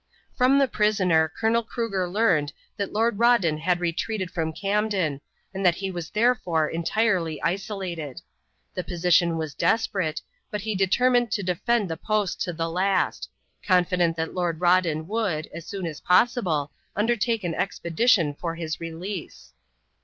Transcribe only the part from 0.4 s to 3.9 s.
the prisoner Colonel Cruger learned that Lord Rawdon had